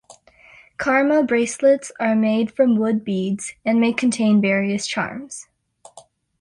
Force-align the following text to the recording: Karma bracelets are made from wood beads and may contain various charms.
Karma 0.77 1.21
bracelets 1.21 1.91
are 1.99 2.15
made 2.15 2.49
from 2.51 2.75
wood 2.75 3.05
beads 3.05 3.53
and 3.63 3.79
may 3.79 3.93
contain 3.93 4.41
various 4.41 4.87
charms. 4.87 5.45